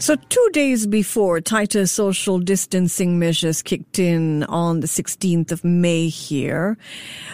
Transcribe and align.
So, 0.00 0.16
two 0.16 0.48
days 0.54 0.86
before 0.86 1.42
tighter 1.42 1.86
social 1.86 2.38
distancing 2.38 3.18
measures 3.18 3.60
kicked 3.60 3.98
in 3.98 4.44
on 4.44 4.80
the 4.80 4.86
16th 4.86 5.52
of 5.52 5.62
May 5.62 6.08
here, 6.08 6.78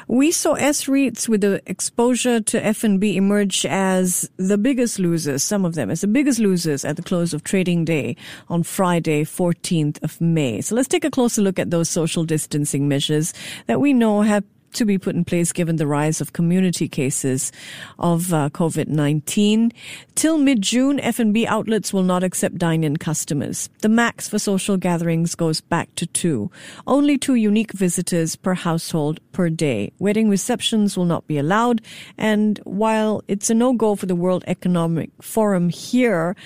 we 0.09 0.33
saw 0.33 0.55
S 0.55 0.87
REITs 0.87 1.29
with 1.29 1.43
the 1.43 1.63
exposure 1.67 2.41
to 2.41 2.67
F&B 2.67 3.17
emerge 3.17 3.65
as 3.67 4.29
the 4.37 4.59
biggest 4.59 4.99
losers, 4.99 5.45
some 5.45 5.65
of 5.65 5.77
them 5.77 5.93
as 5.93 6.01
the 6.01 6.09
biggest 6.09 6.41
losers 6.41 6.85
at 6.85 6.97
the 6.97 7.05
close 7.05 7.33
of 7.33 7.45
trading 7.45 7.85
day 7.85 8.17
on 8.49 8.65
Friday, 8.65 9.23
14th 9.23 10.03
of 10.03 10.21
May. 10.21 10.61
So, 10.61 10.75
let's 10.75 10.89
take 10.89 11.05
a 11.05 11.11
closer 11.11 11.43
look 11.43 11.61
at 11.61 11.71
those 11.71 11.89
social 11.89 12.25
distancing 12.25 12.89
measures 12.89 13.33
that 13.69 13.81
we 13.81 13.93
know 13.93 14.23
have 14.23 14.43
to 14.77 14.85
be 14.85 14.99
put 14.99 15.17
in 15.17 15.25
place 15.25 15.53
given 15.53 15.77
the 15.77 15.87
rise 15.87 16.21
of 16.21 16.33
community 16.33 16.89
cases 16.89 17.53
of 17.99 18.33
uh, 18.33 18.49
COVID-19. 18.51 19.73
Till 20.15 20.39
mid-June, 20.39 21.01
F&B 21.01 21.47
outlets 21.47 21.93
will 21.93 22.03
not 22.03 22.23
accept 22.23 22.59
dine-in 22.59 22.97
customers. 22.97 23.69
The 23.83 23.89
max 23.89 24.29
for 24.29 24.39
social 24.39 24.77
gatherings 24.77 25.35
goes 25.35 25.61
back 25.61 25.95
to 25.97 26.07
two. 26.07 26.51
Only 26.87 27.19
two 27.19 27.35
unique 27.35 27.73
visitors 27.73 28.37
per 28.37 28.55
household 28.55 29.21
per 29.33 29.51
day. 29.51 29.93
Wedding 29.99 30.29
receptions 30.29 30.97
will 30.97 31.05
not 31.05 31.27
be 31.27 31.39
allowed. 31.39 31.83
And 32.17 32.59
while 32.65 33.23
it's 33.29 33.51
a 33.51 33.55
no-go 33.55 33.95
for 33.95 34.07
the 34.07 34.15
World 34.15 34.45
Economic 34.47 35.11
Forum 35.21 35.69
here, 35.69 36.37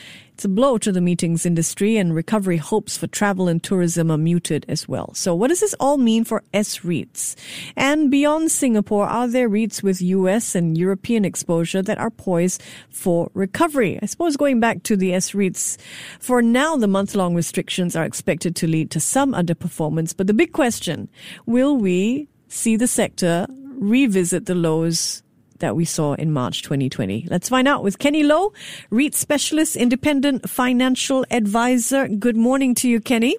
it's 0.41 0.47
a 0.47 0.49
blow 0.49 0.79
to 0.79 0.91
the 0.91 1.03
meetings 1.03 1.45
industry 1.45 1.99
and 1.99 2.15
recovery 2.15 2.57
hopes 2.57 2.97
for 2.97 3.07
travel 3.09 3.47
and 3.47 3.63
tourism 3.63 4.11
are 4.11 4.17
muted 4.17 4.65
as 4.71 4.89
well. 4.89 5.13
So 5.13 5.35
what 5.35 5.49
does 5.49 5.61
this 5.61 5.75
all 5.79 5.99
mean 5.99 6.25
for 6.25 6.43
S 6.55 6.79
REITs? 6.79 7.37
And 7.77 8.11
beyond 8.11 8.51
Singapore, 8.51 9.07
are 9.07 9.29
there 9.29 9.51
REITs 9.51 9.83
with 9.83 10.01
US 10.01 10.55
and 10.55 10.79
European 10.79 11.27
exposure 11.27 11.83
that 11.83 11.99
are 11.99 12.09
poised 12.09 12.63
for 12.89 13.31
recovery? 13.35 13.99
I 14.03 14.07
suppose 14.07 14.39
going 14.39 14.61
back 14.61 14.83
to 14.85 14.97
the 14.97 15.13
S 15.13 15.33
REITs, 15.33 15.77
for 16.21 16.41
now, 16.41 16.75
the 16.75 16.89
month 16.89 17.15
long 17.15 17.35
restrictions 17.35 17.95
are 17.95 18.07
expected 18.07 18.57
to 18.57 18.67
lead 18.67 18.91
to 18.93 18.99
some 18.99 19.35
underperformance. 19.35 20.17
But 20.17 20.27
the 20.27 20.33
big 20.33 20.55
question, 20.55 21.11
will 21.45 21.77
we 21.77 22.31
see 22.49 22.77
the 22.77 22.89
sector 22.89 23.47
revisit 23.75 24.47
the 24.47 24.55
lows 24.55 25.23
that 25.61 25.77
we 25.77 25.85
saw 25.85 26.15
in 26.15 26.33
March 26.33 26.63
2020. 26.63 27.29
Let's 27.31 27.49
find 27.49 27.69
out 27.69 27.83
with 27.83 27.99
Kenny 27.99 28.23
Low, 28.23 28.53
REIT 28.91 29.15
specialist, 29.15 29.77
independent 29.77 30.51
financial 30.51 31.25
advisor. 31.31 32.09
Good 32.09 32.37
morning 32.37 32.75
to 32.77 32.89
you, 32.89 33.01
Kenny. 33.01 33.37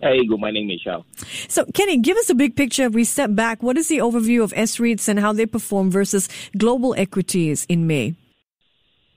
Hey, 0.00 0.24
good 0.26 0.40
morning, 0.40 0.66
Michelle. 0.66 1.06
So, 1.46 1.64
Kenny, 1.74 1.98
give 1.98 2.16
us 2.16 2.28
a 2.28 2.34
big 2.34 2.56
picture. 2.56 2.86
If 2.86 2.92
we 2.92 3.04
step 3.04 3.36
back, 3.36 3.62
what 3.62 3.78
is 3.78 3.86
the 3.86 3.98
overview 3.98 4.42
of 4.42 4.52
S 4.56 4.78
REITs 4.78 5.08
and 5.08 5.20
how 5.20 5.32
they 5.32 5.46
perform 5.46 5.92
versus 5.92 6.28
global 6.58 6.92
equities 6.98 7.64
in 7.68 7.86
May? 7.86 8.16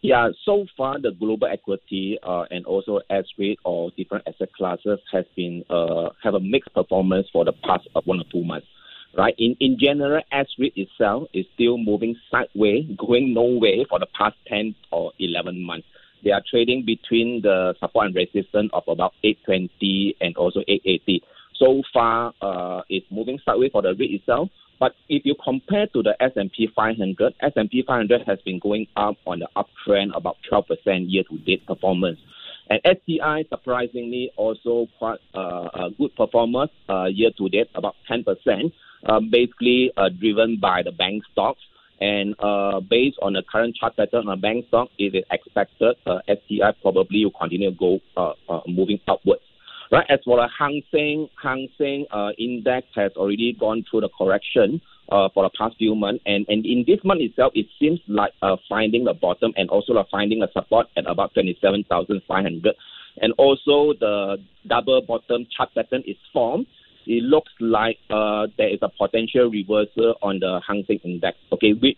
Yeah, 0.04 0.30
so 0.46 0.68
far 0.78 1.02
the 1.02 1.10
global 1.20 1.48
equity 1.48 2.20
uh, 2.22 2.44
and 2.52 2.64
also 2.68 3.00
S 3.10 3.26
REIT 3.40 3.58
or 3.66 3.90
different 3.98 4.28
asset 4.28 4.54
classes 4.54 5.00
has 5.12 5.26
been 5.36 5.64
uh, 5.68 6.10
have 6.22 6.36
a 6.36 6.40
mixed 6.40 6.72
performance 6.76 7.26
for 7.34 7.44
the 7.44 7.54
past 7.54 7.88
uh, 7.96 8.02
one 8.06 8.20
or 8.20 8.26
two 8.32 8.44
months 8.44 8.68
right? 9.18 9.34
In 9.38 9.56
in 9.60 9.78
general, 9.80 10.22
S-REIT 10.32 10.74
itself 10.76 11.28
is 11.34 11.46
still 11.54 11.78
moving 11.78 12.16
sideways, 12.30 12.86
going 12.98 13.34
nowhere 13.34 13.86
for 13.90 14.00
the 14.00 14.08
past 14.18 14.36
10 14.48 14.76
or 14.92 15.12
11 15.20 15.64
months. 15.64 15.88
They 16.24 16.32
are 16.32 16.42
trading 16.50 16.86
between 16.86 17.42
the 17.42 17.76
support 17.80 18.08
and 18.08 18.16
resistance 18.16 18.72
of 18.74 18.84
about 18.88 19.14
820 19.24 20.18
and 20.22 20.36
also 20.38 20.62
880. 20.68 21.22
So 21.56 21.84
far, 21.94 22.34
uh, 22.42 22.82
it's 22.90 23.06
moving 23.12 23.40
sideways 23.46 23.72
for 23.72 23.82
the 23.82 23.94
REIT 23.94 24.12
itself. 24.12 24.50
But 24.80 24.94
if 25.08 25.26
you 25.26 25.36
compare 25.42 25.88
to 25.88 26.04
the 26.04 26.22
S&P 26.22 26.70
500, 26.76 27.34
S&P 27.42 27.84
500 27.88 28.24
has 28.28 28.40
been 28.44 28.60
going 28.60 28.88
up 28.98 29.16
on 29.26 29.40
the 29.40 29.48
uptrend 29.56 30.16
about 30.16 30.36
12% 30.52 30.66
year-to-date 31.08 31.66
performance. 31.66 32.20
And 32.70 32.82
STI, 32.84 33.46
surprisingly, 33.50 34.32
also 34.36 34.88
quite 34.98 35.20
uh, 35.34 35.70
a 35.74 35.90
good 35.98 36.14
performance 36.16 36.72
uh, 36.90 37.06
year-to-date, 37.06 37.70
about 37.76 37.96
10% 38.10 38.26
um, 39.06 39.30
basically 39.30 39.92
uh, 39.98 40.10
driven 40.10 40.58
by 40.62 40.84
the 40.84 40.92
bank 40.92 41.24
stocks. 41.32 41.62
And 42.02 42.36
uh, 42.40 42.82
based 42.82 43.18
on 43.22 43.34
the 43.34 43.44
current 43.50 43.76
chart 43.78 43.96
pattern 43.96 44.28
on 44.28 44.42
bank 44.42 44.66
stock, 44.68 44.90
it 45.00 45.16
is 45.16 45.24
expected 45.32 45.96
uh, 46.06 46.20
STI 46.28 46.74
probably 46.82 47.24
will 47.24 47.32
continue 47.32 47.72
to 47.72 47.78
go 47.78 48.00
uh, 48.18 48.34
uh, 48.50 48.62
moving 48.68 49.00
upwards. 49.08 49.42
Right, 49.92 50.06
as 50.10 50.20
for 50.26 50.38
the 50.38 50.50
Hang 50.60 50.82
Seng, 50.92 51.30
Hang 51.42 51.70
Seng 51.78 52.06
uh, 52.12 52.32
index 52.40 52.88
has 52.96 53.12
already 53.16 53.56
gone 53.58 53.86
through 53.90 54.02
the 54.02 54.10
correction 54.10 54.82
uh, 55.10 55.30
for 55.32 55.44
the 55.44 55.52
past 55.58 55.78
few 55.78 55.94
months, 55.94 56.24
and, 56.26 56.44
and 56.50 56.66
in 56.66 56.84
this 56.88 57.00
month 57.04 57.22
itself, 57.22 57.54
it 57.56 57.68
seems 57.80 58.00
like 58.08 58.34
uh, 58.42 58.58
finding 58.68 59.04
the 59.06 59.14
bottom 59.14 59.54
and 59.56 59.70
also 59.70 59.94
uh, 59.94 60.04
finding 60.10 60.42
a 60.42 60.52
support 60.52 60.88
at 60.98 61.06
about 61.08 61.34
twenty-seven 61.36 61.86
thousand 61.88 62.22
five 62.28 62.44
hundred, 62.44 62.76
and 63.22 63.32
also 63.38 63.94
the 64.00 64.38
double 64.68 65.02
bottom 65.02 65.46
chart 65.56 65.70
pattern 65.76 66.04
is 66.08 66.18
formed 66.34 66.66
it 67.08 67.24
looks 67.24 67.52
like 67.60 67.98
uh, 68.10 68.48
there 68.58 68.70
is 68.70 68.80
a 68.82 68.90
potential 68.90 69.50
reversal 69.50 70.16
on 70.22 70.40
the 70.40 70.62
Hang 70.68 70.84
Seng 70.88 71.00
Index. 71.04 71.38
Okay, 71.52 71.74
which, 71.74 71.98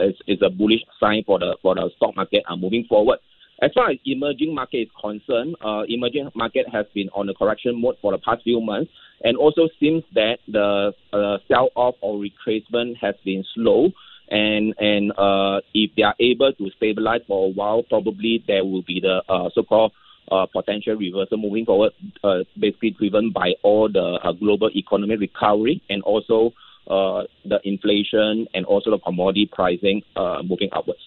is, 0.00 0.14
is 0.26 0.38
a 0.42 0.50
bullish 0.50 0.82
sign 1.00 1.22
for 1.26 1.38
the 1.38 1.56
for 1.62 1.74
the 1.74 1.90
stock 1.96 2.14
market 2.16 2.44
uh, 2.48 2.56
moving 2.56 2.84
forward. 2.88 3.18
As 3.60 3.72
far 3.74 3.90
as 3.90 3.98
emerging 4.04 4.54
market 4.54 4.78
is 4.78 4.88
concerned, 5.00 5.56
uh, 5.64 5.82
emerging 5.88 6.30
market 6.36 6.66
has 6.72 6.86
been 6.94 7.08
on 7.12 7.28
a 7.28 7.34
correction 7.34 7.80
mode 7.80 7.96
for 8.00 8.12
the 8.12 8.18
past 8.18 8.44
few 8.44 8.60
months, 8.60 8.90
and 9.24 9.36
also 9.36 9.68
seems 9.80 10.04
that 10.14 10.38
the 10.46 10.92
uh, 11.12 11.38
sell-off 11.48 11.96
or 12.00 12.22
retracement 12.22 12.96
has 13.00 13.16
been 13.24 13.44
slow. 13.54 13.90
And 14.30 14.74
and 14.78 15.10
uh, 15.18 15.60
if 15.74 15.90
they 15.96 16.02
are 16.02 16.14
able 16.20 16.52
to 16.52 16.70
stabilize 16.76 17.22
for 17.26 17.46
a 17.46 17.50
while, 17.50 17.82
probably 17.82 18.44
there 18.46 18.64
will 18.64 18.82
be 18.82 19.00
the 19.00 19.22
uh, 19.28 19.48
so-called 19.54 19.92
uh, 20.30 20.46
potential 20.46 20.94
reversal 20.94 21.36
moving 21.38 21.64
forward, 21.64 21.92
uh, 22.24 22.44
basically 22.58 22.90
driven 22.90 23.30
by 23.30 23.54
all 23.62 23.88
the 23.88 24.18
uh, 24.22 24.32
global 24.32 24.70
economic 24.74 25.20
recovery 25.20 25.82
and 25.88 26.02
also 26.02 26.52
uh, 26.88 27.22
the 27.44 27.60
inflation 27.64 28.46
and 28.54 28.64
also 28.66 28.90
the 28.90 28.98
commodity 28.98 29.48
pricing 29.52 30.02
uh, 30.16 30.42
moving 30.42 30.68
upwards. 30.72 31.00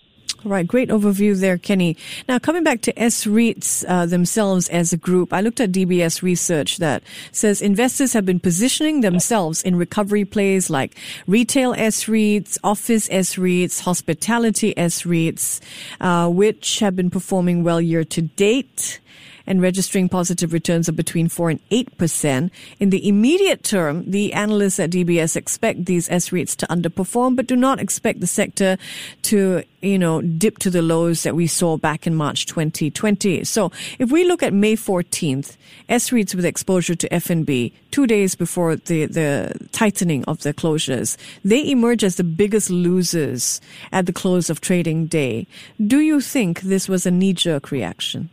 Right, 0.44 0.66
great 0.66 0.90
overview 0.90 1.40
there, 1.40 1.60
Kenny. 1.60 1.96
Now, 2.28 2.40
coming 2.40 2.64
back 2.64 2.82
to 2.82 3.00
S 3.00 3.26
REITs 3.26 3.86
uh, 3.88 4.08
themselves 4.08 4.70
as 4.70 4.92
a 4.92 4.98
group, 4.98 5.34
I 5.34 5.42
looked 5.42 5.60
at 5.60 5.72
DBS 5.72 6.24
research 6.24 6.78
that 6.78 7.04
says 7.32 7.62
investors 7.62 8.14
have 8.14 8.26
been 8.26 8.40
positioning 8.40 9.02
themselves 9.02 9.62
in 9.62 9.76
recovery 9.76 10.26
plays 10.26 10.72
like 10.72 10.98
retail 11.28 11.76
S 11.78 12.06
REITs, 12.06 12.58
office 12.64 13.08
S 13.12 13.36
REITs, 13.36 13.82
hospitality 13.82 14.76
S 14.76 15.04
REITs, 15.04 15.60
uh, 16.00 16.28
which 16.28 16.80
have 16.80 16.96
been 16.96 17.12
performing 17.12 17.64
well 17.64 17.80
year 17.80 18.04
to 18.06 18.24
date 18.24 19.00
and 19.52 19.62
registering 19.62 20.08
positive 20.08 20.54
returns 20.54 20.88
of 20.88 20.96
between 20.96 21.28
4 21.28 21.50
and 21.50 21.70
8%. 21.70 22.50
In 22.80 22.90
the 22.90 23.06
immediate 23.06 23.64
term, 23.64 24.10
the 24.10 24.32
analysts 24.32 24.80
at 24.80 24.92
DBS 24.92 25.36
expect 25.36 25.86
these 25.86 26.10
S 26.10 26.30
REITs 26.30 26.56
to 26.56 26.68
underperform, 26.68 27.36
but 27.36 27.48
do 27.48 27.58
not 27.58 27.82
expect 27.82 28.22
the 28.22 28.28
sector 28.28 28.78
to, 29.24 29.62
you 29.82 30.00
know, 30.00 30.22
dip 30.22 30.58
to 30.60 30.70
the 30.70 30.82
lows 30.82 31.24
that 31.24 31.36
we 31.36 31.48
saw 31.48 31.76
back 31.76 32.08
in 32.08 32.16
March 32.16 32.46
2020. 32.46 33.44
So 33.44 33.74
if 34.00 34.10
we 34.10 34.24
look 34.24 34.42
at 34.42 34.54
May 34.54 34.78
14th, 34.78 35.58
S 35.90 36.12
REITs 36.12 36.34
with 36.34 36.46
exposure 36.46 36.96
to 36.96 37.14
F&B, 37.14 37.74
two 37.92 38.08
days 38.08 38.36
before 38.36 38.78
the, 38.78 39.06
the 39.08 39.54
tightening 39.74 40.24
of 40.26 40.44
the 40.44 40.54
closures, 40.54 41.18
they 41.44 41.70
emerge 41.70 42.06
as 42.06 42.16
the 42.16 42.24
biggest 42.24 42.70
losers 42.70 43.60
at 43.92 44.06
the 44.06 44.14
close 44.14 44.50
of 44.50 44.62
trading 44.62 45.08
day. 45.08 45.46
Do 45.86 46.00
you 46.00 46.22
think 46.22 46.62
this 46.62 46.88
was 46.88 47.06
a 47.06 47.12
knee 47.12 47.34
jerk 47.34 47.70
reaction? 47.70 48.30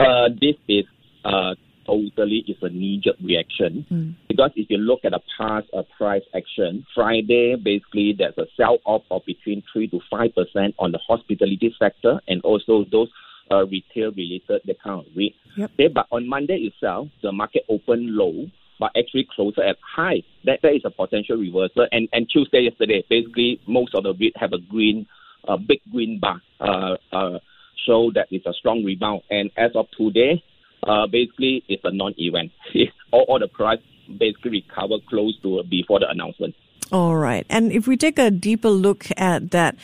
Uh, 0.00 0.28
this 0.40 0.56
is 0.68 0.84
uh, 1.24 1.54
totally 1.86 2.44
is 2.46 2.56
a 2.62 2.68
knee-jerk 2.68 3.16
reaction 3.22 3.84
mm. 3.90 4.14
because 4.28 4.50
if 4.56 4.70
you 4.70 4.78
look 4.78 5.00
at 5.04 5.12
the 5.12 5.20
past 5.38 5.66
uh, 5.76 5.82
price 5.96 6.22
action, 6.34 6.86
Friday 6.94 7.56
basically 7.56 8.14
there's 8.16 8.36
a 8.38 8.46
sell-off 8.56 9.02
of 9.10 9.22
between 9.26 9.62
three 9.72 9.88
to 9.88 10.00
five 10.10 10.30
percent 10.34 10.74
on 10.78 10.92
the 10.92 10.98
hospitality 11.06 11.74
sector 11.78 12.20
and 12.28 12.40
also 12.42 12.84
those 12.90 13.08
uh, 13.50 13.66
retail-related 13.66 14.60
that 14.64 14.82
kind 14.82 15.00
of 15.00 15.06
REIT. 15.16 15.34
Yep. 15.56 15.70
Okay, 15.74 15.88
but 15.88 16.06
on 16.12 16.28
Monday 16.28 16.70
itself, 16.70 17.08
the 17.22 17.32
market 17.32 17.64
opened 17.68 18.14
low 18.14 18.46
but 18.78 18.90
actually 18.96 19.28
closer 19.36 19.62
at 19.62 19.76
high. 19.84 20.22
That 20.44 20.60
that 20.62 20.74
is 20.74 20.82
a 20.84 20.90
potential 20.90 21.36
reversal. 21.36 21.86
And 21.92 22.08
and 22.12 22.28
Tuesday 22.28 22.60
yesterday, 22.60 23.04
basically 23.08 23.60
most 23.68 23.94
of 23.94 24.04
the 24.04 24.14
REIT 24.14 24.32
have 24.36 24.52
a 24.52 24.58
green, 24.58 25.06
a 25.46 25.52
uh, 25.52 25.56
big 25.58 25.80
green 25.92 26.18
bar. 26.18 26.40
Uh, 26.58 26.96
uh, 27.12 27.38
show 27.86 28.10
that 28.14 28.28
it's 28.30 28.46
a 28.46 28.52
strong 28.52 28.84
rebound. 28.84 29.22
And 29.30 29.50
as 29.56 29.72
of 29.74 29.86
today, 29.96 30.42
uh, 30.82 31.06
basically 31.06 31.64
it's 31.68 31.82
a 31.84 31.92
non-event. 31.92 32.52
all, 33.12 33.24
all 33.28 33.38
the 33.38 33.48
price 33.48 33.80
basically 34.18 34.64
recovered 34.68 35.06
close 35.08 35.38
to 35.42 35.62
before 35.64 36.00
the 36.00 36.08
announcement. 36.08 36.54
All 36.92 37.16
right. 37.16 37.46
And 37.48 37.70
if 37.70 37.86
we 37.86 37.96
take 37.96 38.18
a 38.18 38.30
deeper 38.30 38.70
look 38.70 39.06
at 39.16 39.52
that, 39.52 39.76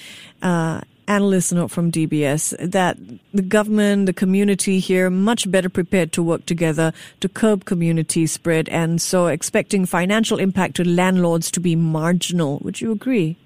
uh, 0.43 0.81
analyst 1.09 1.53
note 1.53 1.71
from 1.71 1.93
DBS 1.93 2.57
that 2.59 2.97
the 3.33 3.43
government, 3.43 4.07
the 4.07 4.13
community 4.13 4.79
here, 4.79 5.11
much 5.11 5.51
better 5.51 5.69
prepared 5.69 6.13
to 6.13 6.23
work 6.23 6.47
together 6.47 6.93
to 7.21 7.29
curb 7.29 7.65
community 7.65 8.27
spread, 8.27 8.69
and 8.69 9.01
so 9.01 9.27
expecting 9.27 9.87
financial 9.87 10.39
impact 10.39 10.77
to 10.77 10.85
landlords 10.85 11.51
to 11.53 11.61
be 11.61 11.77
marginal. 11.77 12.59
Would 12.63 12.81
you 12.81 12.93
agree? 12.93 13.37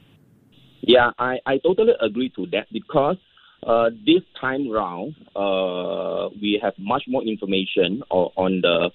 Yeah, 0.81 1.11
I, 1.19 1.39
I 1.47 1.59
totally 1.59 1.93
agree 2.01 2.31
to 2.31 2.47
that 2.53 2.67
because 2.73 3.17
uh, 3.67 3.91
this 4.07 4.23
time 4.41 4.71
round, 4.71 5.15
uh, 5.37 6.29
we 6.41 6.59
have 6.63 6.75
much 6.79 7.05
more 7.07 7.23
information 7.23 8.03
on, 8.11 8.31
on 8.37 8.61
the 8.63 8.91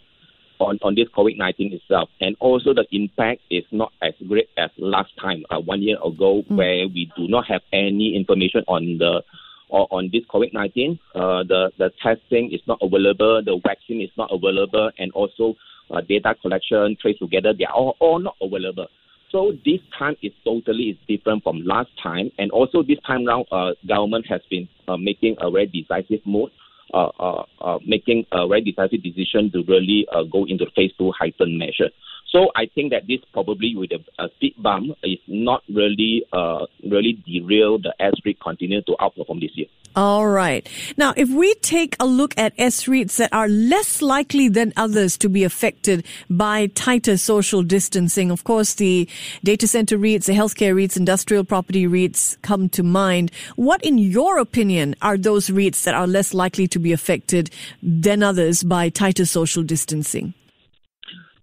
on, 0.60 0.80
on 0.84 0.96
this 0.96 1.08
COVID 1.16 1.38
19 1.38 1.74
itself. 1.74 2.10
And 2.22 2.36
also, 2.40 2.74
the 2.74 2.86
impact 2.92 3.42
is 3.50 3.64
not 3.72 3.92
as 4.02 4.14
great 4.28 4.50
as 4.58 4.70
last 4.78 5.12
time, 5.22 5.44
uh, 5.50 5.60
one 5.60 5.82
year 5.82 5.98
ago, 5.98 6.44
mm. 6.50 6.56
where 6.56 6.88
we 6.88 7.12
do 7.18 7.28
not 7.28 7.46
have 7.48 7.62
any 7.74 8.16
information 8.16 8.64
on 8.68 8.98
the 8.98 9.22
or 9.70 9.88
on 9.92 10.10
this 10.12 10.24
COVID 10.34 10.54
19. 10.54 11.00
Uh, 11.14 11.44
the, 11.44 11.72
the 11.78 11.92
testing 12.02 12.52
is 12.54 12.62
not 12.68 12.80
available, 12.82 13.42
the 13.44 13.60
vaccine 13.66 14.02
is 14.02 14.12
not 14.18 14.30
available, 14.32 14.92
and 14.98 15.12
also 15.12 15.56
uh, 15.92 16.02
data 16.02 16.36
collection, 16.42 16.98
TraceTogether, 17.04 17.58
they 17.58 17.66
are 17.66 17.74
all, 17.74 17.96
all 18.00 18.20
not 18.20 18.36
available. 18.42 18.88
So 19.36 19.52
this 19.66 19.82
time 20.00 20.16
is 20.24 20.32
totally 20.46 20.96
is 20.96 20.98
different 21.10 21.44
from 21.44 21.62
last 21.66 21.90
time, 22.02 22.32
and 22.40 22.50
also 22.52 22.82
this 22.82 23.00
time 23.06 23.26
round, 23.26 23.46
uh, 23.52 23.72
government 23.86 24.26
has 24.30 24.40
been 24.50 24.66
uh, 24.88 24.96
making 24.96 25.36
a 25.42 25.52
very 25.52 25.66
decisive 25.68 26.26
move 26.26 26.52
uh, 26.94 27.10
uh, 27.20 27.44
uh, 27.60 27.80
making 27.86 28.26
a 28.32 28.48
very 28.48 28.62
decisive 28.62 29.04
decision 29.04 29.52
to 29.52 29.62
really 29.68 30.08
uh, 30.16 30.24
go 30.24 30.46
into 30.46 30.66
phase 30.74 30.94
two 30.98 31.12
heightened 31.20 31.58
measure. 31.58 31.90
So 32.30 32.50
I 32.56 32.66
think 32.74 32.92
that 32.92 33.08
this 33.08 33.20
probably 33.32 33.76
with 33.76 33.92
a, 33.92 34.24
a 34.24 34.30
speed 34.36 34.56
bump 34.58 34.98
is 35.04 35.20
not 35.28 35.64
really 35.70 36.26
uh, 36.34 36.66
really 36.84 37.14
derail 37.26 37.78
the 37.78 37.94
S 38.00 38.14
REIT 38.26 38.40
continue 38.42 38.82
to 38.82 38.96
outperform 39.00 39.40
this 39.40 39.52
year. 39.56 39.68
All 39.96 40.28
right. 40.28 40.68
Now, 40.98 41.14
if 41.16 41.30
we 41.30 41.54
take 41.56 41.96
a 42.02 42.06
look 42.06 42.38
at 42.38 42.52
S 42.58 42.84
REITs 42.84 43.16
that 43.16 43.32
are 43.32 43.48
less 43.48 44.02
likely 44.02 44.50
than 44.50 44.74
others 44.76 45.18
to 45.20 45.30
be 45.30 45.46
affected 45.46 46.06
by 46.30 46.68
tighter 46.68 47.16
social 47.16 47.64
distancing, 47.64 48.30
of 48.32 48.44
course, 48.44 48.74
the 48.74 49.08
data 49.46 49.68
center 49.68 49.98
REITs, 49.98 50.26
the 50.26 50.34
healthcare 50.34 50.76
REITs, 50.76 50.98
industrial 50.98 51.46
property 51.46 51.88
REITs 51.88 52.42
come 52.42 52.68
to 52.70 52.84
mind. 52.84 53.32
What, 53.56 53.82
in 53.86 53.98
your 53.98 54.40
opinion, 54.40 54.96
are 55.02 55.18
those 55.18 55.50
REITs 55.50 55.86
that 55.86 55.96
are 55.96 56.08
less 56.08 56.34
likely 56.34 56.68
to 56.68 56.80
be 56.80 56.92
affected 56.92 57.50
than 57.82 58.22
others 58.22 58.64
by 58.64 58.90
tighter 58.90 59.26
social 59.26 59.64
distancing? 59.64 60.34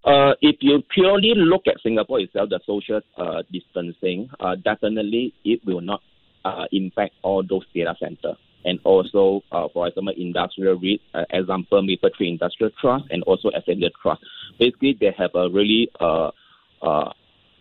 Uh, 0.04 0.34
if 0.40 0.56
you 0.60 0.82
purely 0.92 1.32
look 1.36 1.62
at 1.66 1.80
Singapore 1.82 2.20
itself, 2.20 2.48
the 2.50 2.60
social 2.66 3.00
uh, 3.16 3.42
distancing, 3.52 4.28
uh, 4.40 4.56
definitely 4.56 5.32
it 5.44 5.60
will 5.64 5.80
not 5.80 6.00
uh, 6.44 6.64
impact 6.72 7.14
all 7.22 7.42
those 7.48 7.64
data 7.74 7.94
centers. 8.00 8.36
And 8.64 8.78
also, 8.84 9.42
uh, 9.50 9.68
for 9.72 9.88
example, 9.88 10.14
industrial 10.16 10.78
REIT, 10.78 11.00
uh, 11.14 11.24
example, 11.30 11.82
Mapletree 11.82 12.30
Industrial 12.30 12.70
Trust, 12.80 13.04
and 13.10 13.22
also 13.24 13.50
Ascendas 13.50 13.90
Trust. 14.00 14.22
Basically, 14.58 14.96
they 15.00 15.12
have 15.16 15.30
a 15.34 15.48
really, 15.48 15.88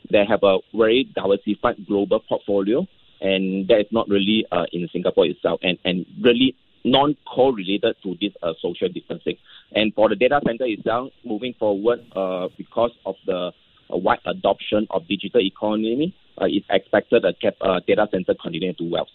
they 0.09 0.25
have 0.27 0.43
a 0.43 0.57
very 0.73 1.09
diversified 1.15 1.85
global 1.87 2.19
portfolio, 2.19 2.85
and 3.21 3.67
that 3.67 3.79
is 3.79 3.87
not 3.91 4.09
really 4.09 4.45
uh, 4.51 4.65
in 4.73 4.87
Singapore 4.91 5.25
itself, 5.25 5.59
and 5.63 5.77
and 5.85 6.05
really 6.21 6.55
non-correlated 6.83 7.95
to 8.03 8.17
this 8.19 8.33
uh, 8.43 8.53
social 8.61 8.89
distancing. 8.89 9.37
And 9.73 9.93
for 9.93 10.09
the 10.09 10.15
data 10.15 10.41
center 10.45 10.65
itself, 10.65 11.11
moving 11.23 11.53
forward, 11.59 12.05
uh, 12.15 12.49
because 12.57 12.91
of 13.05 13.15
the 13.25 13.51
uh, 13.91 13.97
wide 13.97 14.19
adoption 14.25 14.87
of 14.89 15.07
digital 15.07 15.41
economy, 15.41 16.15
uh, 16.41 16.45
it's 16.47 16.65
expected 16.69 17.23
that 17.23 17.55
uh, 17.61 17.79
data 17.87 18.07
center 18.11 18.33
continue 18.41 18.73
to 18.73 18.83
well. 18.83 19.07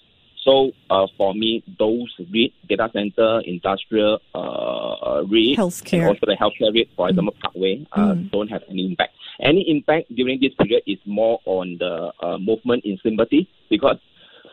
So 0.46 0.70
uh, 0.90 1.08
for 1.16 1.34
me, 1.34 1.64
those 1.76 2.14
REIT, 2.32 2.52
data 2.68 2.88
center, 2.92 3.40
industrial 3.44 4.20
uh, 4.32 5.24
REIT, 5.26 5.58
healthcare. 5.58 5.94
and 5.94 6.08
also 6.08 6.26
the 6.26 6.36
healthcare 6.40 6.72
REIT, 6.72 6.88
for 6.94 7.08
example, 7.08 7.34
mm. 7.34 7.40
Parkway, 7.40 7.86
uh, 7.92 8.14
mm. 8.14 8.30
don't 8.30 8.48
have 8.48 8.62
any 8.70 8.86
impact. 8.86 9.12
Any 9.40 9.68
impact 9.68 10.14
during 10.14 10.40
this 10.40 10.54
period 10.54 10.84
is 10.86 10.98
more 11.04 11.40
on 11.46 11.78
the 11.78 12.12
uh, 12.22 12.38
movement 12.38 12.84
in 12.84 12.96
sympathy 13.02 13.48
because 13.68 13.98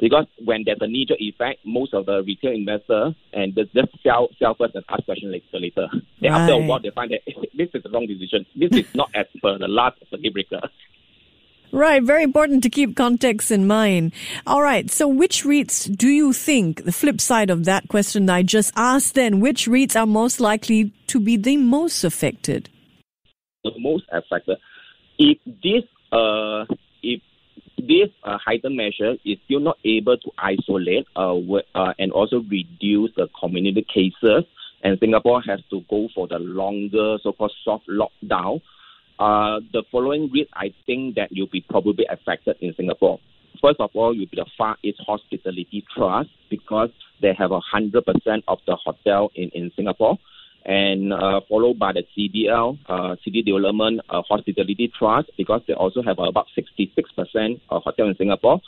because 0.04 0.26
when 0.44 0.64
there's 0.66 0.80
a 0.82 0.88
knee-jerk 0.88 1.18
effect, 1.22 1.62
most 1.66 1.94
of 1.94 2.06
the 2.08 2.22
retail 2.24 2.52
investors 2.52 3.16
and 3.32 3.56
they 3.56 3.64
just 3.74 3.88
sell 4.04 4.28
sell 4.38 4.54
first 4.54 4.76
and 4.76 4.84
ask 4.90 5.06
questions 5.06 5.32
later. 5.32 5.60
later. 5.60 5.88
Then 6.20 6.34
right. 6.34 6.42
after 6.42 6.56
a 6.56 6.58
while, 6.58 6.82
they 6.82 6.90
find 6.90 7.10
that 7.12 7.22
this 7.58 7.70
is 7.74 7.84
the 7.84 7.90
wrong 7.90 8.06
decision. 8.06 8.46
This 8.54 8.72
is 8.74 8.94
not 8.94 9.10
as 9.16 9.28
per 9.42 9.58
the 9.58 9.70
last 9.70 10.00
circuit 10.12 10.34
breaker. 10.34 10.60
Right, 11.72 12.04
very 12.04 12.22
important 12.22 12.64
to 12.64 12.70
keep 12.70 12.98
context 12.98 13.50
in 13.50 13.66
mind. 13.66 14.12
All 14.46 14.62
right, 14.62 14.92
so 14.92 15.08
which 15.08 15.44
REITs 15.44 15.96
do 15.98 16.10
you 16.10 16.34
think, 16.34 16.84
the 16.84 16.92
flip 16.92 17.22
side 17.22 17.50
of 17.50 17.64
that 17.64 17.88
question 17.88 18.30
I 18.30 18.44
just 18.44 18.74
asked 18.76 19.16
then, 19.16 19.40
which 19.40 19.68
REITs 19.68 20.00
are 20.00 20.06
most 20.06 20.42
likely 20.42 20.92
to 21.08 21.20
be 21.22 21.38
the 21.38 21.56
most 21.56 22.04
affected? 22.04 22.70
The 23.64 23.72
most 23.80 24.04
affected. 24.12 24.58
If 25.18 25.40
this, 25.46 25.84
uh, 26.12 26.66
this 27.88 28.10
uh, 28.24 28.38
heightened 28.44 28.78
measure 28.78 29.16
is 29.26 29.38
still 29.46 29.60
not 29.60 29.78
able 29.84 30.18
to 30.18 30.32
isolate 30.38 31.06
uh, 31.16 31.36
uh, 31.76 31.94
and 32.00 32.12
also 32.12 32.38
reduce 32.50 33.12
the 33.16 33.28
community 33.40 33.86
cases, 33.94 34.46
and 34.84 34.98
Singapore 35.00 35.42
has 35.42 35.60
to 35.70 35.82
go 35.90 36.08
for 36.16 36.28
the 36.28 36.40
longer 36.40 37.18
so-called 37.22 37.52
soft 37.64 37.88
lockdown, 37.88 38.62
uh, 39.20 39.60
the 39.72 39.84
following 39.92 40.30
REIT, 40.34 40.50
I 40.54 40.74
think 40.86 41.16
that 41.16 41.30
you'll 41.32 41.48
be 41.48 41.64
probably 41.70 42.06
affected 42.10 42.58
in 42.62 42.74
Singapore. 42.76 43.20
First 43.62 43.80
of 43.80 43.92
all, 43.94 44.14
you'll 44.14 44.28
be 44.28 44.38
the 44.38 44.50
Far 44.58 44.78
East 44.84 45.00
Hospitality 45.06 45.86
Trust 45.96 46.30
because 46.50 46.90
they 47.22 47.34
have 47.38 47.52
a 47.52 47.60
hundred 47.60 48.06
percent 48.06 48.44
of 48.48 48.60
the 48.66 48.76
hotel 48.76 49.32
in, 49.36 49.50
in 49.54 49.72
Singapore, 49.76 50.18
and 50.66 51.14
uh, 51.14 51.42
followed 51.50 51.78
by 51.80 51.92
the 51.94 52.04
CDL, 52.16 52.78
uh, 52.88 53.16
City 53.24 53.42
Development 53.42 54.00
uh, 54.10 54.22
Hospitality 54.22 54.92
Trust 54.98 55.30
because 55.38 55.62
they 55.68 55.74
also 55.74 56.02
have 56.02 56.18
about 56.20 56.48
sixty 56.56 56.92
six 56.96 57.12
percent 57.12 57.62
of 57.70 57.84
hotel 57.84 58.08
in 58.08 58.16
Singapore. 58.16 58.62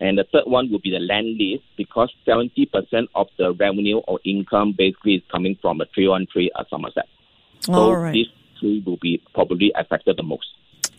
And 0.00 0.16
the 0.16 0.24
third 0.32 0.44
one 0.46 0.70
would 0.72 0.80
be 0.80 0.90
the 0.90 0.96
Lendlease 0.96 1.60
because 1.76 2.10
70% 2.26 3.08
of 3.14 3.26
the 3.36 3.52
revenue 3.52 3.98
or 3.98 4.18
income 4.24 4.74
basically 4.76 5.16
is 5.16 5.22
coming 5.30 5.58
from 5.60 5.76
the 5.76 5.84
313 5.94 6.48
at 6.58 6.70
Somerset. 6.70 7.04
So 7.60 7.74
All 7.74 7.96
right. 7.96 8.12
these 8.14 8.28
will 8.62 8.96
be 8.96 9.22
probably 9.34 9.72
affected 9.76 10.16
the 10.16 10.22
most. 10.22 10.46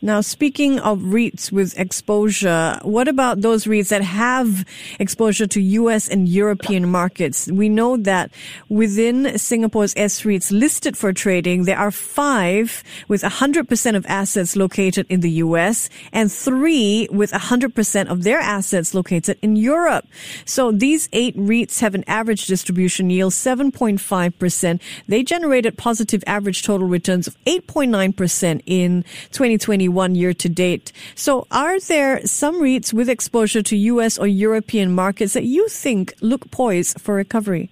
Now, 0.04 0.22
speaking 0.22 0.80
of 0.80 0.98
REITs 1.00 1.52
with 1.52 1.78
exposure, 1.78 2.80
what 2.82 3.08
about 3.08 3.42
those 3.42 3.66
REITs 3.66 3.90
that 3.90 4.02
have 4.02 4.66
exposure 5.00 5.46
to 5.46 5.62
US 5.62 6.08
and 6.08 6.28
European 6.28 6.90
markets? 6.90 7.48
We 7.52 7.70
know 7.70 7.98
that 7.98 8.32
within 8.68 9.38
Singapore's 9.38 9.94
S 9.96 10.22
REITs 10.24 10.52
listed 10.52 10.98
for 10.98 11.14
trading, 11.14 11.66
there 11.66 11.78
are 11.78 11.92
five 11.92 12.84
with 13.08 13.22
100% 13.22 13.96
of 13.96 14.04
assets 14.08 14.56
located 14.56 15.06
in 15.08 15.20
the 15.20 15.30
US 15.46 15.88
and 16.12 16.32
three 16.32 17.08
with 17.12 17.32
100% 17.32 18.10
of 18.10 18.24
their 18.24 18.40
assets 18.40 18.96
located 18.96 19.38
in 19.44 19.56
Europe. 19.56 20.08
So 20.46 20.72
these 20.72 21.10
eight 21.14 21.38
REITs 21.38 21.80
have 21.82 21.94
an 21.94 22.06
average 22.08 22.48
distribution 22.48 23.12
yield 23.12 23.34
7.5%. 23.34 24.82
They 25.08 25.22
generated 25.22 25.78
positive 25.78 26.24
average 26.26 26.64
total 26.64 26.88
returns 26.88 27.28
of 27.28 27.38
8.9% 27.46 28.62
in 28.66 29.06
2021 29.32 29.91
one 29.94 30.16
year 30.16 30.34
to 30.34 30.50
date. 30.50 30.92
So 31.16 31.48
are 31.52 31.80
there 31.80 32.26
some 32.26 32.62
REITs 32.62 32.94
with 32.94 33.10
exposure 33.10 33.62
to 33.64 33.76
US 33.76 34.18
or 34.18 34.28
European 34.28 34.94
markets 34.94 35.34
that 35.34 35.46
you 35.46 35.68
think 35.68 36.14
look 36.22 36.50
poised 36.52 37.00
for 37.00 37.16
recovery? 37.16 37.70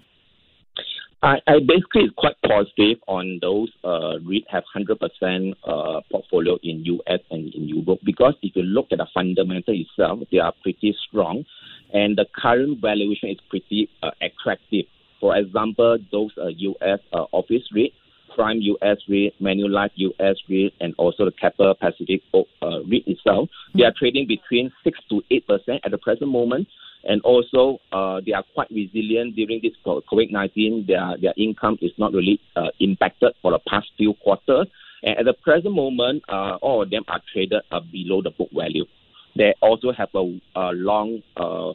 I, 1.21 1.35
I 1.47 1.59
basically 1.59 2.03
is 2.03 2.11
quite 2.15 2.35
positive 2.47 2.97
on 3.07 3.39
those 3.41 3.69
uh, 3.83 4.19
REIT 4.23 4.45
have 4.49 4.63
100% 4.73 5.53
uh, 5.67 6.01
portfolio 6.09 6.57
in 6.63 6.85
US 6.85 7.19
and 7.29 7.53
in 7.53 7.67
Europe 7.67 7.99
because 8.05 8.35
if 8.41 8.55
you 8.55 8.63
look 8.63 8.87
at 8.91 8.99
the 8.99 9.07
fundamental 9.13 9.73
itself, 9.73 10.19
they 10.31 10.37
are 10.37 10.53
pretty 10.63 10.95
strong 11.07 11.43
and 11.93 12.17
the 12.17 12.25
current 12.33 12.79
valuation 12.79 13.29
is 13.29 13.37
pretty 13.49 13.89
uh, 14.01 14.11
attractive. 14.21 14.85
For 15.19 15.35
example, 15.35 15.97
those 16.09 16.31
uh, 16.37 16.47
US 16.47 16.99
uh, 17.11 17.25
office 17.33 17.63
REIT 17.73 17.91
Prime 18.39 18.61
US 18.61 18.99
REIT, 19.09 19.33
Manulife 19.41 19.91
US 19.97 20.37
REIT, 20.47 20.73
and 20.79 20.95
also 20.97 21.25
the 21.25 21.31
Keppel 21.31 21.75
Pacific 21.75 22.21
uh, 22.33 22.79
REIT 22.87 23.03
itself. 23.05 23.49
They 23.75 23.83
are 23.83 23.91
trading 23.91 24.27
between 24.27 24.71
6 24.85 24.97
to 25.09 25.21
8% 25.29 25.79
at 25.83 25.91
the 25.91 25.97
present 25.97 26.31
moment. 26.31 26.69
And 27.03 27.21
also, 27.23 27.79
uh, 27.91 28.21
they 28.25 28.31
are 28.31 28.43
quite 28.53 28.69
resilient 28.71 29.35
during 29.35 29.59
this 29.61 29.73
COVID 29.85 30.31
19. 30.31 30.85
Their, 30.87 31.17
their 31.21 31.33
income 31.35 31.79
is 31.81 31.91
not 31.97 32.13
really 32.13 32.39
uh, 32.55 32.69
impacted 32.79 33.33
for 33.41 33.51
the 33.51 33.59
past 33.67 33.87
few 33.97 34.13
quarters. 34.23 34.67
And 35.03 35.17
at 35.17 35.25
the 35.25 35.33
present 35.33 35.75
moment, 35.75 36.23
uh, 36.29 36.55
all 36.61 36.83
of 36.83 36.89
them 36.89 37.03
are 37.09 37.19
traded 37.33 37.61
uh, 37.71 37.81
below 37.91 38.21
the 38.21 38.31
book 38.31 38.49
value. 38.53 38.85
They 39.35 39.53
also 39.61 39.91
have 39.91 40.09
a, 40.15 40.39
a 40.55 40.71
long 40.71 41.23
uh, 41.35 41.73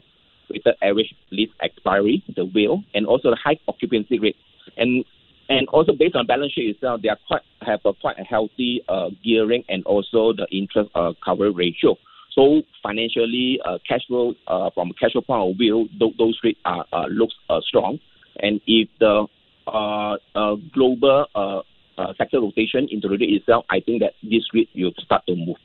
weighted 0.49 0.75
average 0.81 1.13
lease 1.29 1.49
expiry, 1.61 2.23
the 2.35 2.45
will, 2.45 2.83
and 2.95 3.05
also 3.05 3.29
the 3.29 3.37
high 3.37 3.59
occupancy 3.67 4.17
rate. 4.17 4.37
And 4.77 5.05
and 5.49 5.67
also 5.69 5.93
based 5.93 6.15
on 6.15 6.25
balance 6.25 6.53
sheet 6.53 6.75
itself, 6.75 7.01
they 7.01 7.09
are 7.09 7.17
quite 7.27 7.41
have 7.61 7.79
a 7.85 7.93
quite 7.93 8.17
a 8.19 8.23
healthy 8.23 8.81
uh, 8.89 9.09
gearing 9.23 9.63
and 9.69 9.83
also 9.85 10.33
the 10.33 10.47
interest 10.51 10.89
uh, 10.95 11.13
cover 11.23 11.51
ratio. 11.51 11.95
So 12.33 12.63
financially, 12.83 13.59
uh, 13.63 13.77
cash 13.87 14.05
flow 14.07 14.33
uh, 14.47 14.69
from 14.73 14.91
cash 14.99 15.13
flow 15.13 15.21
point 15.21 15.51
of 15.51 15.57
view, 15.57 15.87
th- 15.99 16.13
those 16.17 16.39
REITs 16.43 16.57
are 16.65 16.85
uh, 16.91 17.05
looks 17.07 17.35
uh, 17.49 17.61
strong. 17.61 17.99
And 18.39 18.59
if 18.67 18.89
the 18.99 19.27
uh, 19.67 20.17
uh, 20.35 20.55
global 20.73 21.27
uh, 21.33 21.61
uh, 21.97 22.13
sector 22.17 22.41
rotation 22.41 22.87
into 22.91 23.07
the 23.07 23.15
itself, 23.23 23.65
I 23.69 23.79
think 23.79 24.01
that 24.01 24.13
this 24.21 24.43
REIT 24.53 24.69
will 24.75 24.91
start 24.99 25.25
to 25.27 25.35
move. 25.35 25.57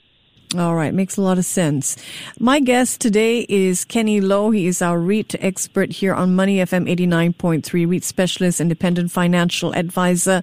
All 0.58 0.74
right, 0.74 0.92
makes 0.92 1.16
a 1.16 1.22
lot 1.22 1.38
of 1.38 1.44
sense. 1.44 1.96
My 2.40 2.58
guest 2.58 3.00
today 3.00 3.46
is 3.48 3.84
Kenny 3.84 4.20
Low. 4.20 4.50
He 4.50 4.66
is 4.66 4.82
our 4.82 4.98
REIT 4.98 5.36
expert 5.38 5.92
here 5.92 6.12
on 6.12 6.34
Money 6.34 6.56
FM 6.56 6.90
89.3, 6.90 7.88
REIT 7.88 8.02
specialist, 8.02 8.60
independent 8.60 9.12
financial 9.12 9.72
advisor. 9.76 10.42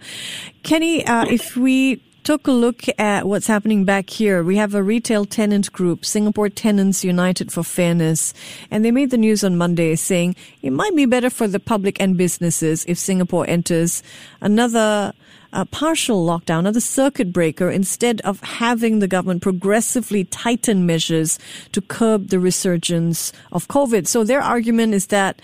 Kenny, 0.64 1.06
uh, 1.06 1.26
if 1.26 1.58
we 1.58 2.02
took 2.24 2.48
a 2.48 2.52
look 2.52 2.84
at 2.98 3.28
what's 3.28 3.48
happening 3.48 3.84
back 3.84 4.10
here, 4.10 4.44
we 4.44 4.56
have 4.56 4.74
a 4.74 4.82
retail 4.82 5.26
tenant 5.26 5.74
group, 5.74 6.06
Singapore 6.06 6.48
Tenants 6.48 7.04
United 7.04 7.52
for 7.52 7.64
Fairness, 7.64 8.34
and 8.72 8.86
they 8.86 8.92
made 8.92 9.12
the 9.12 9.18
news 9.18 9.44
on 9.44 9.58
Monday 9.58 9.94
saying 9.98 10.38
it 10.62 10.72
might 10.72 10.96
be 10.96 11.06
better 11.06 11.30
for 11.30 11.50
the 11.50 11.60
public 11.60 12.00
and 12.00 12.16
businesses 12.16 12.86
if 12.88 12.98
Singapore 12.98 13.46
enters 13.50 14.04
another 14.40 15.12
a 15.54 15.66
partial 15.66 16.26
lockdown, 16.26 16.68
or 16.68 16.72
the 16.72 16.82
circuit 16.82 17.32
breaker, 17.32 17.70
instead 17.70 18.22
of 18.22 18.42
having 18.42 19.00
the 19.00 19.08
government 19.08 19.42
progressively 19.42 20.24
tighten 20.26 20.86
measures 20.86 21.40
to 21.72 21.82
curb 21.82 22.30
the 22.30 22.40
resurgence 22.40 23.32
of 23.52 23.68
COVID. 23.68 24.08
So 24.08 24.24
their 24.24 24.42
argument 24.42 24.94
is 24.94 25.08
that 25.08 25.42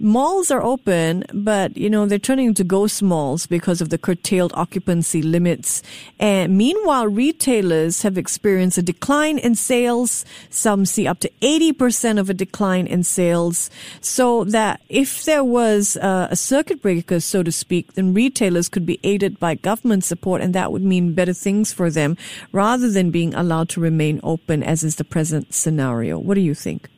malls 0.00 0.50
are 0.50 0.62
open, 0.62 1.24
but 1.32 1.76
you 1.76 1.88
know 1.88 2.06
they're 2.06 2.18
turning 2.18 2.48
into 2.48 2.64
ghost 2.64 3.02
malls 3.02 3.46
because 3.46 3.80
of 3.80 3.88
the 3.88 3.98
curtailed 3.98 4.52
occupancy 4.54 5.22
limits. 5.22 5.80
And 6.18 6.58
meanwhile, 6.58 7.06
retailers 7.06 8.02
have 8.02 8.18
experienced 8.18 8.78
a 8.78 8.82
decline 8.82 9.38
in 9.38 9.54
sales. 9.54 10.24
Some 10.50 10.86
see 10.86 11.06
up 11.06 11.20
to 11.20 11.30
eighty 11.40 11.72
percent 11.72 12.18
of 12.18 12.28
a 12.28 12.34
decline 12.34 12.88
in 12.88 13.04
sales. 13.04 13.70
So 14.00 14.42
that 14.44 14.80
if 14.88 15.24
there 15.24 15.44
was 15.44 15.96
a, 15.96 16.28
a 16.32 16.36
circuit 16.36 16.82
breaker, 16.82 17.20
so 17.20 17.44
to 17.44 17.52
speak, 17.52 17.94
then 17.94 18.12
retailers 18.12 18.68
could 18.68 18.86
be 18.86 18.98
aided 19.04 19.35
by 19.38 19.54
government 19.54 20.04
support, 20.04 20.40
and 20.42 20.54
that 20.54 20.72
would 20.72 20.82
mean 20.82 21.14
better 21.14 21.32
things 21.32 21.72
for 21.72 21.90
them, 21.90 22.16
rather 22.52 22.90
than 22.90 23.10
being 23.10 23.34
allowed 23.34 23.68
to 23.70 23.80
remain 23.80 24.20
open, 24.22 24.62
as 24.62 24.82
is 24.82 24.96
the 24.96 25.04
present 25.04 25.54
scenario. 25.54 26.18
What 26.18 26.34
do 26.34 26.40
you 26.40 26.54
think? 26.54 26.88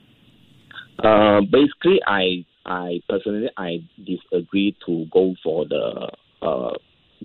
Uh, 0.98 1.40
basically, 1.42 2.00
I 2.06 2.44
I 2.66 3.00
personally 3.08 3.50
I 3.56 3.78
disagree 4.04 4.76
to 4.86 5.06
go 5.12 5.34
for 5.42 5.64
the 5.66 6.10
uh, 6.42 6.74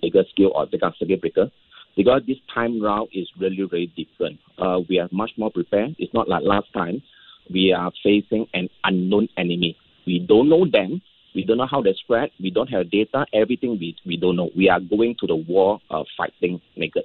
bigger 0.00 0.24
scale 0.30 0.52
or 0.54 0.66
bigger 0.66 0.92
circuit 0.98 1.20
breaker 1.20 1.50
because 1.96 2.22
this 2.26 2.38
time 2.52 2.82
round 2.82 3.08
is 3.12 3.28
really 3.38 3.66
very 3.68 3.92
different. 3.96 4.38
Uh, 4.58 4.80
we 4.88 4.98
are 4.98 5.08
much 5.12 5.30
more 5.36 5.50
prepared. 5.50 5.94
It's 5.98 6.14
not 6.14 6.28
like 6.28 6.42
last 6.44 6.72
time. 6.72 7.02
We 7.50 7.72
are 7.72 7.92
facing 8.02 8.46
an 8.54 8.68
unknown 8.84 9.28
enemy. 9.36 9.76
We 10.06 10.24
don't 10.26 10.48
know 10.48 10.66
them. 10.70 11.02
We 11.34 11.44
don't 11.44 11.58
know 11.58 11.66
how 11.70 11.82
they 11.82 11.94
spread. 11.94 12.30
We 12.40 12.50
don't 12.50 12.68
have 12.68 12.90
data. 12.90 13.26
Everything 13.32 13.78
we, 13.80 13.96
we 14.06 14.16
don't 14.16 14.36
know. 14.36 14.50
We 14.56 14.68
are 14.68 14.80
going 14.80 15.16
to 15.20 15.26
the 15.26 15.36
war 15.36 15.80
uh, 15.90 16.04
fighting 16.16 16.60
naked. 16.76 17.04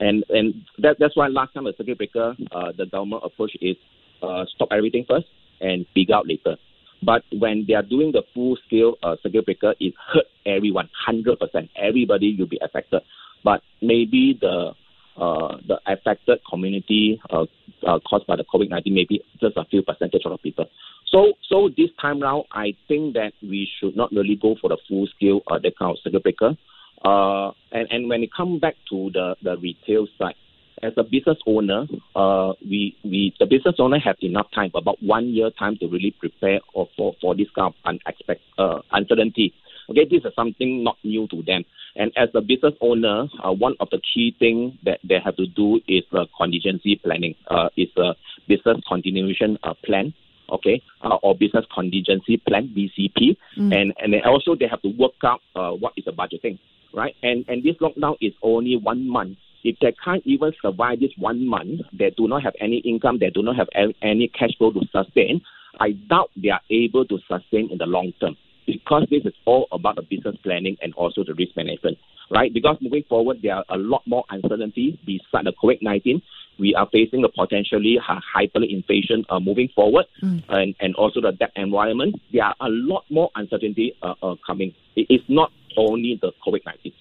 And 0.00 0.24
and 0.28 0.54
that, 0.78 0.96
that's 0.98 1.16
why 1.16 1.26
last 1.26 1.54
time 1.54 1.64
the 1.64 1.74
circuit 1.76 1.98
breaker, 1.98 2.36
uh, 2.52 2.72
the 2.76 2.86
government 2.86 3.22
approach 3.24 3.52
is 3.60 3.76
uh, 4.22 4.44
stop 4.54 4.68
everything 4.70 5.04
first 5.08 5.26
and 5.60 5.86
figure 5.92 6.14
out 6.14 6.28
later. 6.28 6.56
But 7.02 7.22
when 7.32 7.64
they 7.66 7.74
are 7.74 7.82
doing 7.82 8.12
the 8.12 8.22
full 8.34 8.56
scale 8.66 8.96
uh, 9.02 9.16
circuit 9.22 9.44
breaker, 9.44 9.74
it 9.78 9.94
hurt 10.12 10.26
everyone, 10.46 10.88
100%. 11.08 11.36
Everybody 11.76 12.36
will 12.38 12.46
be 12.46 12.58
affected. 12.62 13.02
But 13.44 13.62
maybe 13.80 14.36
the 14.40 14.72
uh, 15.16 15.56
the 15.66 15.80
affected 15.86 16.38
community 16.48 17.20
uh, 17.30 17.44
uh, 17.84 17.98
caused 18.08 18.24
by 18.28 18.36
the 18.36 18.44
COVID 18.44 18.70
19, 18.70 18.94
maybe 18.94 19.20
just 19.40 19.56
a 19.56 19.64
few 19.64 19.82
percentage 19.82 20.22
of 20.24 20.40
people. 20.42 20.66
So, 21.10 21.32
so 21.48 21.70
this 21.76 21.90
time 22.00 22.20
round, 22.20 22.44
I 22.52 22.74
think 22.86 23.14
that 23.14 23.32
we 23.42 23.68
should 23.78 23.96
not 23.96 24.12
really 24.12 24.36
go 24.36 24.56
for 24.60 24.68
the 24.68 24.78
full 24.88 25.06
scale 25.16 25.40
uh, 25.50 25.58
that 25.62 25.78
kind 25.78 25.92
of 25.92 25.98
circuit 26.02 26.22
breaker. 26.22 26.56
Uh, 27.04 27.52
and, 27.72 27.88
and 27.90 28.08
when 28.08 28.22
it 28.22 28.30
comes 28.36 28.60
back 28.60 28.74
to 28.90 29.10
the, 29.12 29.36
the 29.42 29.56
retail 29.58 30.06
side, 30.18 30.34
as 30.82 30.92
a 30.96 31.02
business 31.02 31.38
owner, 31.46 31.86
uh, 32.14 32.52
we, 32.62 32.96
we 33.02 33.34
the 33.40 33.46
business 33.46 33.76
owner 33.78 33.98
have 33.98 34.16
enough 34.20 34.46
time, 34.54 34.70
about 34.74 35.02
one 35.02 35.28
year 35.28 35.50
time 35.58 35.76
to 35.78 35.88
really 35.88 36.14
prepare 36.18 36.60
or 36.72 36.88
for, 36.96 37.14
for 37.20 37.34
this 37.34 37.48
kind 37.54 37.72
of 37.72 37.74
unexpected 37.84 38.46
uh, 38.58 38.80
uncertainty. 38.92 39.52
Okay, 39.90 40.04
this 40.08 40.22
is 40.24 40.32
something 40.36 40.84
not 40.84 40.96
new 41.02 41.26
to 41.28 41.42
them. 41.42 41.64
And 41.96 42.12
as 42.16 42.28
a 42.34 42.40
business 42.40 42.74
owner, 42.80 43.26
uh, 43.42 43.52
one 43.52 43.74
of 43.80 43.88
the 43.90 44.00
key 44.14 44.36
things 44.38 44.74
that 44.84 45.00
they 45.02 45.18
have 45.24 45.36
to 45.36 45.46
do 45.46 45.80
is 45.88 46.04
uh, 46.12 46.26
contingency 46.36 47.00
planning. 47.02 47.34
Uh, 47.50 47.70
is 47.76 47.88
a 47.96 48.14
business 48.46 48.76
continuation 48.86 49.58
uh, 49.62 49.74
plan, 49.84 50.12
okay, 50.50 50.82
uh, 51.02 51.16
or 51.22 51.34
business 51.34 51.64
contingency 51.74 52.36
plan 52.36 52.72
(BCP), 52.76 53.36
mm. 53.56 53.74
and 53.74 53.94
and 53.98 54.14
also 54.24 54.54
they 54.54 54.68
have 54.68 54.82
to 54.82 54.88
work 54.98 55.12
out 55.24 55.40
uh, 55.54 55.70
what 55.70 55.92
is 55.96 56.04
the 56.04 56.12
budgeting, 56.12 56.58
right? 56.94 57.14
And 57.22 57.44
and 57.48 57.62
this 57.62 57.76
lockdown 57.76 58.16
is 58.20 58.32
only 58.42 58.76
one 58.76 59.08
month 59.08 59.38
if 59.64 59.76
they 59.80 59.92
can't 60.04 60.22
even 60.24 60.52
survive 60.62 61.00
this 61.00 61.10
one 61.18 61.46
month, 61.46 61.80
they 61.92 62.10
do 62.16 62.28
not 62.28 62.42
have 62.44 62.54
any 62.60 62.78
income, 62.78 63.18
they 63.18 63.30
do 63.30 63.42
not 63.42 63.56
have 63.56 63.68
any 63.74 64.28
cash 64.28 64.56
flow 64.56 64.70
to 64.72 64.80
sustain, 64.92 65.40
I 65.80 65.90
doubt 65.92 66.30
they 66.36 66.50
are 66.50 66.60
able 66.70 67.04
to 67.06 67.18
sustain 67.28 67.68
in 67.70 67.78
the 67.78 67.86
long 67.86 68.12
term 68.20 68.36
because 68.66 69.06
this 69.10 69.24
is 69.24 69.32
all 69.46 69.66
about 69.72 69.96
the 69.96 70.02
business 70.02 70.36
planning 70.42 70.76
and 70.82 70.92
also 70.94 71.24
the 71.24 71.34
risk 71.34 71.56
management, 71.56 71.98
right? 72.30 72.52
Because 72.52 72.76
moving 72.80 73.04
forward, 73.08 73.38
there 73.42 73.54
are 73.56 73.64
a 73.70 73.78
lot 73.78 74.02
more 74.06 74.24
uncertainty 74.30 74.98
besides 75.06 75.44
the 75.44 75.52
COVID 75.62 75.78
19. 75.82 76.20
We 76.58 76.74
are 76.74 76.88
facing 76.90 77.24
a 77.24 77.28
potentially 77.28 77.98
hyperinflation 78.00 79.24
uh, 79.28 79.40
moving 79.40 79.68
forward 79.74 80.06
mm. 80.22 80.42
and, 80.48 80.74
and 80.80 80.94
also 80.96 81.20
the 81.20 81.32
debt 81.32 81.52
environment. 81.56 82.20
There 82.32 82.44
are 82.44 82.54
a 82.60 82.68
lot 82.68 83.04
more 83.10 83.30
uncertainty 83.34 83.94
uh, 84.02 84.14
uh, 84.22 84.34
coming. 84.46 84.74
It 84.96 85.06
is 85.08 85.20
not 85.28 85.52
only 85.76 86.18
the 86.20 86.32
COVID 86.46 86.64
19. 86.66 86.92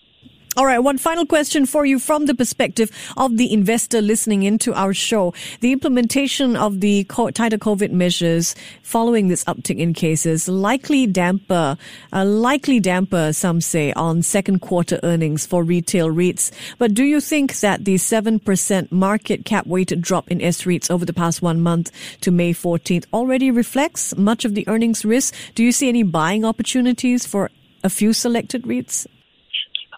All 0.58 0.66
right, 0.66 0.80
one 0.80 0.98
final 0.98 1.28
question 1.28 1.68
for 1.68 1.86
you 1.86 2.00
from 2.00 2.26
the 2.26 2.34
perspective 2.34 2.90
of 3.16 3.38
the 3.38 3.54
investor 3.54 4.02
listening 4.02 4.42
into 4.42 4.74
our 4.74 4.92
show. 4.92 5.36
The 5.60 5.72
implementation 5.72 6.56
of 6.56 6.80
the 6.80 7.04
tighter 7.04 7.60
COVID 7.60 7.92
measures 7.92 8.56
following 8.82 9.28
this 9.28 9.44
uptick 9.44 9.78
in 9.78 9.94
cases 9.94 10.48
likely 10.48 11.06
damper, 11.06 11.78
uh, 12.12 12.26
likely 12.26 12.80
damper, 12.80 13.34
some 13.34 13.62
say, 13.62 13.94
on 13.94 14.24
second 14.24 14.62
quarter 14.62 15.00
earnings 15.04 15.46
for 15.46 15.64
retail 15.64 16.10
REITs. 16.10 16.50
But 16.80 16.96
do 16.96 17.04
you 17.04 17.22
think 17.22 17.60
that 17.60 17.86
the 17.86 17.94
7% 17.94 18.92
market 18.92 19.46
cap 19.46 19.68
weighted 19.68 20.02
drop 20.02 20.28
in 20.32 20.42
S 20.42 20.64
REITs 20.64 20.90
over 20.90 21.06
the 21.06 21.14
past 21.14 21.44
one 21.44 21.62
month 21.62 21.92
to 22.22 22.32
May 22.32 22.52
14th 22.52 23.06
already 23.14 23.52
reflects 23.52 24.18
much 24.18 24.44
of 24.44 24.56
the 24.56 24.68
earnings 24.68 25.06
risk? 25.06 25.36
Do 25.54 25.64
you 25.64 25.72
see 25.72 25.88
any 25.88 26.02
buying 26.02 26.44
opportunities 26.44 27.28
for 27.28 27.52
a 27.84 27.92
few 27.92 28.12
selected 28.12 28.64
REITs? 28.64 29.06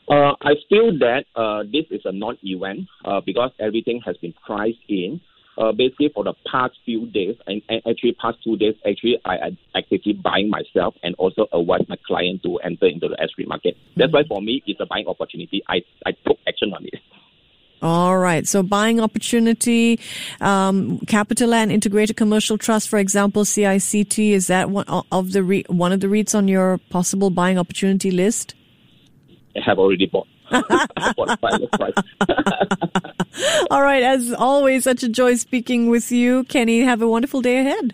Uh, 0.09 0.33
I 0.41 0.55
feel 0.67 0.97
that 0.99 1.25
uh, 1.35 1.63
this 1.63 1.85
is 1.91 2.01
a 2.05 2.11
non-event 2.11 2.87
uh, 3.05 3.21
because 3.23 3.51
everything 3.59 4.01
has 4.05 4.17
been 4.17 4.33
priced 4.45 4.77
in. 4.87 5.21
Uh, 5.55 5.73
basically, 5.73 6.09
for 6.15 6.23
the 6.23 6.33
past 6.49 6.73
few 6.85 7.05
days, 7.07 7.35
and, 7.45 7.61
and, 7.67 7.81
actually 7.87 8.13
past 8.13 8.37
two 8.45 8.55
days, 8.55 8.75
actually 8.87 9.17
I 9.25 9.57
actively 9.75 10.13
buying 10.13 10.49
myself 10.49 10.95
and 11.03 11.13
also 11.15 11.47
advise 11.51 11.81
my 11.89 11.97
client 12.07 12.43
to 12.43 12.57
enter 12.59 12.87
into 12.87 13.09
the 13.09 13.21
S 13.21 13.29
market. 13.45 13.75
That's 13.97 14.07
mm-hmm. 14.07 14.15
why 14.15 14.23
for 14.27 14.41
me, 14.41 14.63
it's 14.65 14.79
a 14.79 14.85
buying 14.85 15.07
opportunity. 15.07 15.61
I, 15.67 15.81
I 16.05 16.11
took 16.25 16.37
action 16.47 16.73
on 16.73 16.85
it. 16.85 17.01
All 17.81 18.17
right. 18.17 18.47
So 18.47 18.63
buying 18.63 18.99
opportunity, 19.01 19.99
um, 20.39 20.99
CapitaLand 20.99 21.71
Integrated 21.71 22.15
Commercial 22.15 22.57
Trust, 22.57 22.87
for 22.87 22.97
example, 22.97 23.43
CICT, 23.43 24.31
is 24.31 24.47
that 24.47 24.69
one 24.69 24.85
of 24.87 25.33
the 25.33 25.43
re- 25.43 25.65
one 25.67 25.91
of 25.91 25.99
the 25.99 26.07
REITs 26.07 26.35
on 26.35 26.47
your 26.47 26.77
possible 26.89 27.29
buying 27.29 27.57
opportunity 27.57 28.11
list? 28.11 28.55
Have 29.55 29.79
already 29.79 30.05
bought. 30.05 30.27
All 33.71 33.81
right. 33.81 34.03
As 34.03 34.33
always, 34.33 34.83
such 34.83 35.03
a 35.03 35.09
joy 35.09 35.35
speaking 35.35 35.89
with 35.89 36.11
you. 36.11 36.43
Kenny, 36.45 36.81
have 36.81 37.01
a 37.01 37.07
wonderful 37.07 37.41
day 37.41 37.59
ahead. 37.59 37.93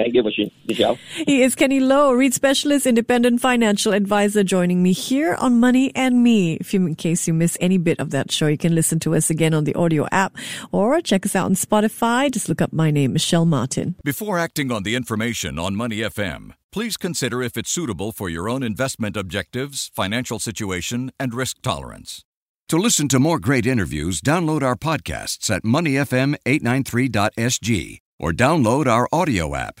Thank 0.00 0.14
you, 0.14 0.50
Michelle. 0.66 0.98
He 1.26 1.42
is 1.42 1.54
Kenny 1.54 1.78
Low, 1.78 2.14
REIT 2.14 2.32
specialist, 2.32 2.86
independent 2.86 3.42
financial 3.42 3.92
advisor, 3.92 4.42
joining 4.42 4.82
me 4.82 4.92
here 4.92 5.34
on 5.34 5.60
Money 5.60 5.94
and 5.94 6.22
Me. 6.22 6.54
If 6.54 6.72
you, 6.72 6.86
in 6.86 6.94
case 6.94 7.28
you 7.28 7.34
miss 7.34 7.58
any 7.60 7.76
bit 7.76 8.00
of 8.00 8.08
that 8.12 8.32
show, 8.32 8.46
you 8.46 8.56
can 8.56 8.74
listen 8.74 8.98
to 9.00 9.14
us 9.14 9.28
again 9.28 9.52
on 9.52 9.64
the 9.64 9.74
AWEDIO 9.74 10.08
app 10.10 10.38
or 10.72 11.02
check 11.02 11.26
us 11.26 11.36
out 11.36 11.44
on 11.44 11.54
Spotify. 11.54 12.30
Just 12.30 12.48
look 12.48 12.62
up 12.62 12.72
my 12.72 12.90
name, 12.90 13.12
Michelle 13.12 13.44
Martin. 13.44 13.94
Before 14.02 14.38
acting 14.38 14.72
on 14.72 14.84
the 14.84 14.94
information 14.94 15.58
on 15.58 15.76
Money 15.76 15.98
FM, 15.98 16.54
please 16.72 16.96
consider 16.96 17.42
if 17.42 17.58
it's 17.58 17.70
suitable 17.70 18.10
for 18.10 18.30
your 18.30 18.48
own 18.48 18.62
investment 18.62 19.18
objectives, 19.18 19.90
financial 19.94 20.38
situation, 20.38 21.12
and 21.20 21.34
risk 21.34 21.60
tolerance. 21.60 22.24
To 22.70 22.78
listen 22.78 23.06
to 23.08 23.18
more 23.18 23.38
great 23.38 23.66
interviews, 23.66 24.22
download 24.22 24.62
our 24.62 24.76
podcasts 24.76 25.54
at 25.54 25.62
moneyfm893.sg 25.62 27.98
or 28.18 28.32
download 28.32 28.86
our 28.86 29.06
AWEDIO 29.12 29.58
app. 29.58 29.80